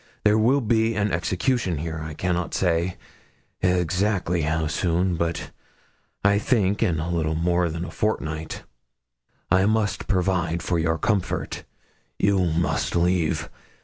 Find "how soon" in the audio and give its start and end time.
4.41-5.15